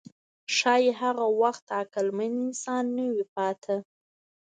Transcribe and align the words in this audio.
ښایي 0.55 0.91
هغه 1.01 1.25
وخت 1.41 1.65
عقلمن 1.79 2.31
انسان 2.45 2.83
نه 2.97 3.05
وي 3.11 3.23
پاتې. 3.35 3.75